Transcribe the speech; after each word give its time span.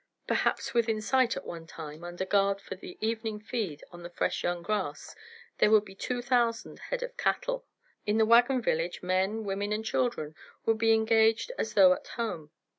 Perhaps 0.25 0.73
within 0.73 0.99
sight, 0.99 1.37
at 1.37 1.45
one 1.45 1.67
time, 1.67 2.03
under 2.03 2.25
guard 2.25 2.59
for 2.59 2.73
the 2.73 2.97
evening 3.01 3.39
feed 3.39 3.83
on 3.91 4.01
the 4.01 4.09
fresh 4.09 4.41
young 4.43 4.63
grass, 4.63 5.15
there 5.59 5.69
would 5.69 5.85
be 5.85 5.93
two 5.93 6.23
thousand 6.23 6.79
head 6.79 7.03
of 7.03 7.15
cattle. 7.17 7.67
In 8.07 8.17
the 8.17 8.25
wagon 8.25 8.63
village 8.63 9.03
men, 9.03 9.43
women 9.43 9.71
and 9.71 9.85
children 9.85 10.33
would 10.65 10.79
be 10.79 10.91
engaged 10.93 11.51
as 11.55 11.75
though 11.75 11.93
at 11.93 12.07
home. 12.07 12.49